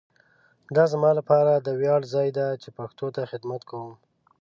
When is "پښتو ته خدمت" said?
2.77-3.61